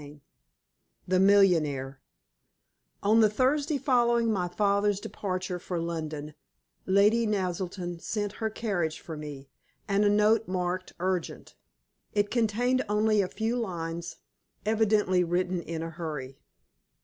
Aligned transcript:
CHAPTER 0.01 0.13
VI 0.13 0.21
THE 1.09 1.19
MILLIONAIRE 1.19 2.01
On 3.03 3.19
the 3.19 3.29
Thursday 3.29 3.77
following 3.77 4.33
my 4.33 4.47
father's 4.47 4.99
departure 4.99 5.59
for 5.59 5.79
London 5.79 6.33
Lady 6.87 7.27
Naselton 7.27 7.99
sent 8.01 8.31
her 8.41 8.49
carriage 8.49 8.99
for 8.99 9.15
me, 9.15 9.47
and 9.87 10.03
a 10.03 10.09
note 10.09 10.47
marked 10.47 10.93
urgent. 10.99 11.53
It 12.15 12.31
contained 12.31 12.83
only 12.89 13.21
a 13.21 13.27
few 13.27 13.55
lines, 13.57 14.15
evidently 14.65 15.23
written 15.23 15.61
in 15.61 15.83
a 15.83 15.91
hurry. 15.91 16.39